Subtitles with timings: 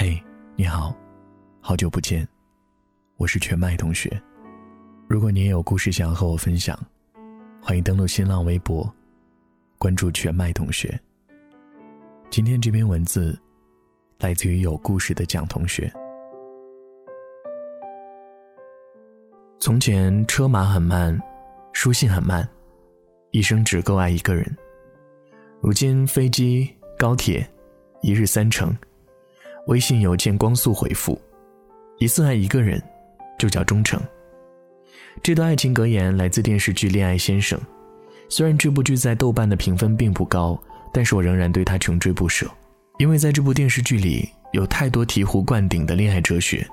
[0.00, 0.16] 嘿，
[0.54, 0.96] 你好，
[1.60, 2.24] 好久不见，
[3.16, 4.08] 我是全麦同学。
[5.08, 6.78] 如果你也有故事想要和我分享，
[7.60, 8.88] 欢迎登录新浪微博，
[9.76, 10.96] 关注全麦同学。
[12.30, 13.36] 今天这篇文字
[14.20, 15.92] 来自于有故事的蒋同学。
[19.58, 21.20] 从前车马很慢，
[21.72, 22.48] 书信很慢，
[23.32, 24.46] 一生只够爱一个人。
[25.60, 27.44] 如今飞机、高铁，
[28.00, 28.72] 一日三程，
[29.68, 31.20] 微信、邮件光速回复，
[31.98, 32.82] 一次爱一个人，
[33.38, 34.00] 就叫忠诚。
[35.22, 37.58] 这段爱情格言来自电视剧《恋爱先生》，
[38.30, 40.58] 虽然这部剧在豆瓣的评分并不高，
[40.90, 42.50] 但是我仍然对它穷追不舍，
[42.98, 46.66] 因为在这部电视剧里有太多醍醐灌顶的恋爱哲学，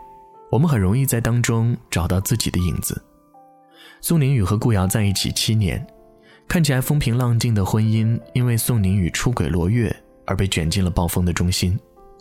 [0.49, 3.03] 我们很容易在当中找到自己的影子。
[3.99, 5.85] 宋宁宇和顾瑶在一起七年。
[6.47, 9.93] 看起来风平浪静的婚姻，因为宋宁宇出轨罗月
[10.27, 11.77] 而被卷进了暴风的中心。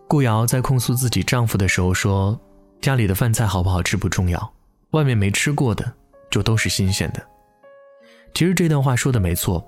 [0.06, 2.38] 顾瑶在控诉自己丈夫的时候说
[2.80, 4.52] ：“家里的饭菜好不好吃不重要，
[4.90, 5.92] 外面没吃过的
[6.30, 7.22] 就都是新鲜的。”
[8.34, 9.64] 其实这段话说的没错。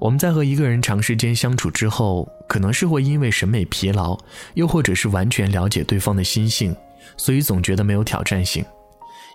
[0.00, 4.18] 我们在和一个人长时间相处之后，可能是会因为审美疲劳，
[4.54, 6.74] 又或者是完全了解对方的心性，
[7.16, 8.64] 所以总觉得没有挑战性。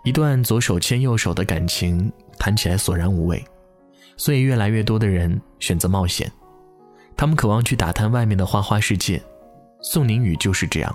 [0.03, 3.43] 一段左手牵右手的感情，谈起来索然无味。
[4.17, 6.31] 所以，越来越多的人选择冒险，
[7.15, 9.21] 他们渴望去打探外面的花花世界。
[9.87, 10.93] 宋宁宇就是这样，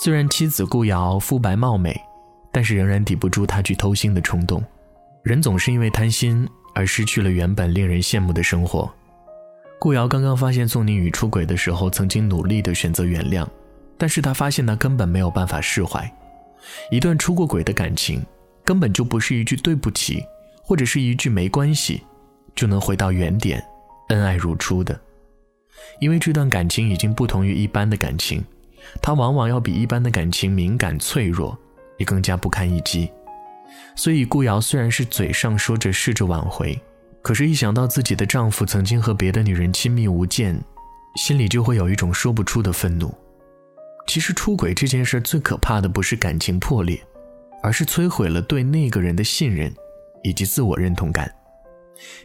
[0.00, 1.94] 虽然妻子顾瑶肤白貌美，
[2.50, 4.64] 但是仍然抵不住他去偷腥的冲动。
[5.22, 8.90] 人总是因为贪心而失去了原本令人羡慕的生活。
[9.78, 13.46] 顾瑶刚刚发现宋宁宇出轨的时候，曾经努力的选择原谅，
[13.98, 16.10] 但是他发现他根本没有办法释怀。
[16.90, 18.24] 一段出过轨的感情，
[18.64, 20.24] 根本就不是一句对不起，
[20.62, 22.02] 或者是一句没关系。
[22.56, 23.62] 就能回到原点，
[24.08, 24.98] 恩爱如初的，
[26.00, 28.44] 因为这段感情已经不同于一般的感情，
[29.02, 31.56] 它往往要比一般的感情敏感脆弱，
[31.96, 33.10] 也更加不堪一击。
[33.94, 36.78] 所以顾瑶虽然是嘴上说着试着挽回，
[37.20, 40.58] 可是，一想到自己的丈夫曾经和别的女人亲密无间，
[41.16, 43.12] 心里就会有一种说不出的愤怒。
[44.06, 46.98] 其实出轨这件事最可怕的不是感情破裂，
[47.62, 49.70] 而是摧毁了对那个人的信任，
[50.22, 51.30] 以及自我认同感。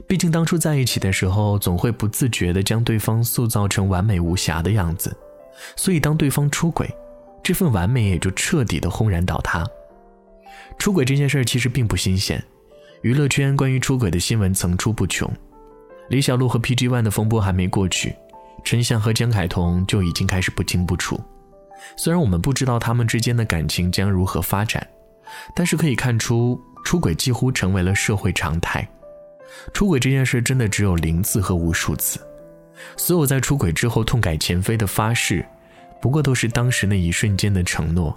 [0.08, 5.16] 毕竟当初在一起的时候，总会不自觉地将对方塑造成完美无瑕的样子，
[5.76, 6.90] 所以当对方出轨，
[7.42, 9.66] 这份完美也就彻底的轰然倒塌。
[10.78, 12.44] 出轨这件事其实并不新鲜，
[13.02, 15.32] 娱乐圈关于出轨的新闻层出不穷。
[16.10, 18.16] 李小璐和 PG One 的风波还没过去，
[18.64, 21.20] 陈翔和江凯彤就已经开始不清不楚。
[21.98, 24.86] 虽然我们不知道他们之间的感情将如何发展，
[25.56, 28.88] 但是可以看出，出轨几乎成为了社会常态。
[29.74, 32.20] 出轨这件事真的只有零次和无数次，
[32.98, 35.46] 所有在出轨之后痛改前非的发誓，
[36.02, 38.16] 不过都是当时那一瞬间的承诺，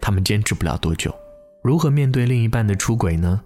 [0.00, 1.14] 他们坚持不了多久。
[1.62, 3.40] 如何面对另一半的出轨呢？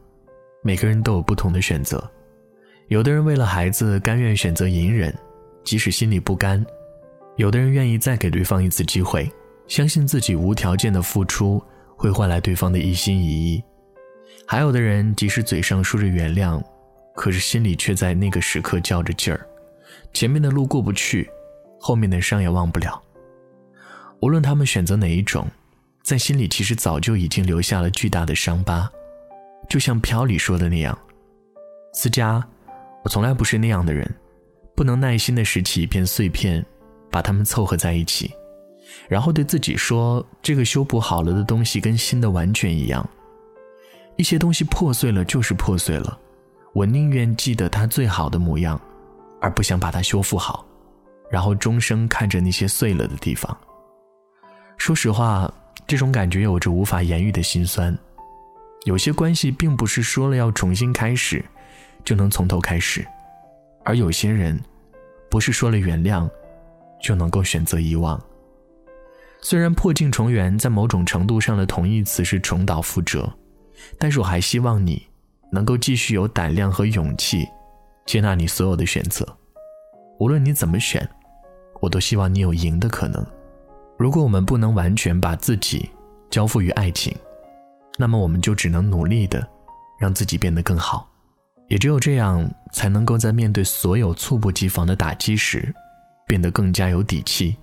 [0.63, 2.03] 每个人都有不同的选择，
[2.89, 5.17] 有的人为了孩子甘愿选择隐忍，
[5.63, 6.61] 即使心里不甘；
[7.37, 9.31] 有的人愿意再给对方一次机会，
[9.69, 11.63] 相信自己无条件的付出
[11.95, 13.63] 会换来对方的一心一意；
[14.45, 16.61] 还有的人即使嘴上说着原谅。
[17.19, 19.45] 可是心里却在那个时刻较着劲儿，
[20.13, 21.29] 前面的路过不去，
[21.81, 23.03] 后面的伤也忘不了。
[24.21, 25.45] 无论他们选择哪一种，
[26.05, 28.89] 在心里其实早就已经留下了巨大的伤疤。
[29.69, 30.97] 就像飘里说的那样
[31.93, 32.41] ：“思佳，
[33.03, 34.09] 我从来不是那样的人，
[34.77, 36.65] 不能耐心的拾起一片碎片，
[37.11, 38.33] 把它们凑合在一起，
[39.09, 43.05] 然后对自己说，这个修补好了的东西跟新的完全一样。
[44.15, 46.17] 一些东西破碎了就是破碎了。”
[46.79, 48.81] 我宁愿记得他最好的模样，
[49.41, 50.65] 而不想把它修复好，
[51.29, 53.59] 然后终生看着那些碎了的地方。
[54.77, 55.53] 说实话，
[55.89, 57.99] 这种感觉有着无法言喻的心酸。
[58.85, 61.45] 有些关系并不是说了要重新开始，
[62.05, 63.05] 就能从头开始，
[63.85, 64.57] 而有些人，
[65.29, 66.31] 不是说了原谅，
[67.03, 68.23] 就能够选择遗忘。
[69.41, 73.29] 虽然破镜重圆在某种程度上的同义词是重蹈覆辙，
[73.99, 75.08] 但是我还希望你。
[75.51, 77.49] 能够继续有胆量和勇气，
[78.07, 79.27] 接纳你所有的选择，
[80.19, 81.09] 无论你怎么选，
[81.81, 83.25] 我都希望你有赢的可能。
[83.97, 85.91] 如果我们不能完全把自己
[86.31, 87.15] 交付于爱情，
[87.97, 89.47] 那么我们就只能努力的
[89.99, 91.09] 让自己变得更好。
[91.67, 95.75] 也只有这样，才能够在面对所有猝不及防的打击时，
[96.27, 97.57] 变得更加有底气，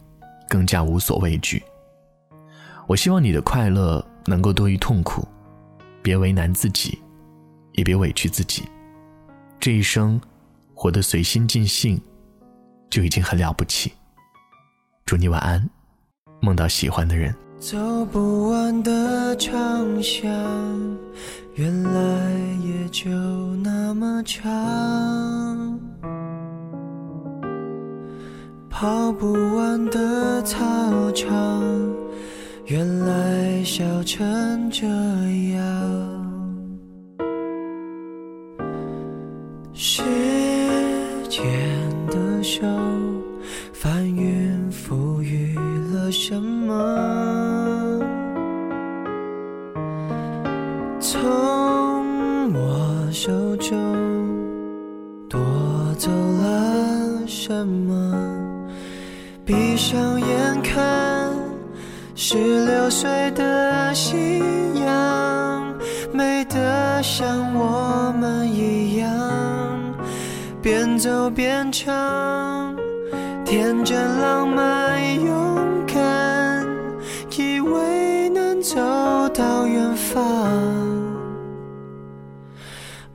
[0.48, 1.64] 更加无所畏惧。
[2.86, 5.28] 我希望你的快乐能够多于痛苦，
[6.04, 7.00] 别为难自己。
[7.75, 8.63] 也别委屈自己，
[9.60, 10.19] 这一生
[10.74, 12.00] 活得随心尽兴，
[12.89, 13.92] 就已经很了不起。
[15.06, 15.69] 祝你晚安，
[16.42, 17.36] 梦到喜欢的人。
[17.60, 20.30] 走不完的长巷，
[21.56, 22.31] 原来
[22.63, 23.10] 也就
[23.57, 25.80] 那么长。
[28.69, 31.63] 跑不完的操场，
[32.66, 35.85] 原来笑成这样。
[42.56, 42.62] 手，
[43.74, 45.57] 翻云覆雨
[45.94, 48.00] 了什么？
[51.02, 53.75] 从我手中
[55.28, 55.38] 夺
[55.98, 57.94] 走了什么？
[59.46, 61.34] 闭上眼看，
[62.16, 64.40] 十六岁的夕
[64.80, 65.75] 阳，
[66.13, 69.10] 美得像我们一样，
[70.66, 72.76] 边走边唱，
[73.46, 76.66] 天真浪漫勇敢，
[77.38, 78.76] 以为能走
[79.30, 80.50] 到远方。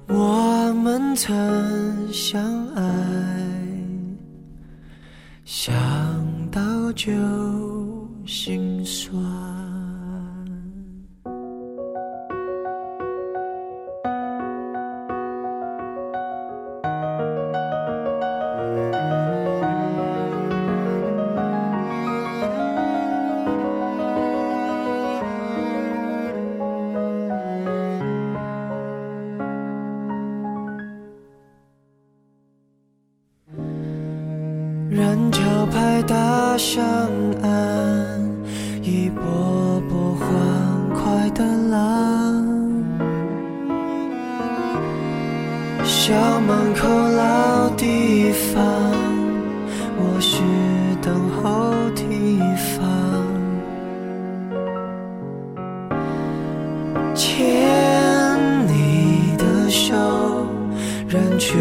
[0.07, 2.85] 我们曾相爱。
[5.45, 5.75] 想
[6.53, 7.11] 到就
[8.25, 9.70] 心酸。
[34.91, 36.83] 人潮拍打上
[37.43, 38.21] 岸，
[38.83, 40.29] 一波波欢
[40.93, 42.45] 快的浪。
[45.85, 48.61] 校门口老地方，
[49.97, 50.43] 我是
[51.01, 52.41] 等候提
[52.75, 52.85] 防。
[57.15, 57.39] 牵
[58.67, 59.95] 你的手，
[61.07, 61.61] 人群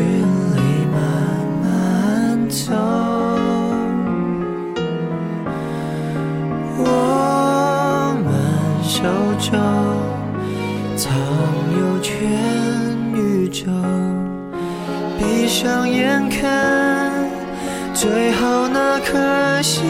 [18.00, 19.82] 最后那颗夕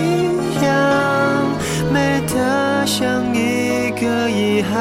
[0.63, 1.45] 阳，
[1.93, 4.73] 美得像一个遗憾。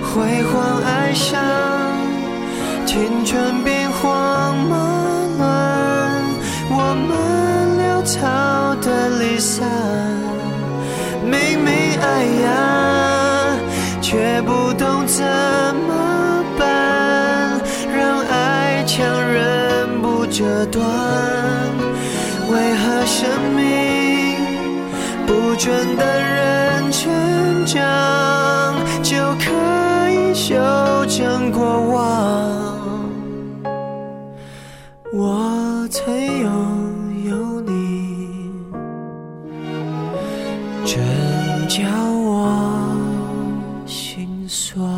[0.00, 1.38] 辉煌爱上
[2.86, 4.74] 青春兵荒马
[5.36, 6.24] 乱，
[6.70, 7.12] 我们
[7.78, 9.68] 潦草的离散。
[11.22, 13.54] 明明爱呀，
[14.00, 15.22] 却不懂怎
[15.86, 17.60] 么办，
[17.94, 21.45] 让爱强忍不折断。
[22.48, 23.64] 为何生命
[25.26, 27.10] 不准的人成
[27.66, 27.76] 长，
[29.02, 29.50] 就可
[30.10, 30.54] 以修
[31.08, 32.76] 正过往？
[35.12, 36.48] 我曾拥
[37.24, 38.50] 有你。
[40.84, 41.02] 真
[41.68, 41.82] 叫
[42.12, 42.94] 我
[43.86, 44.95] 心酸。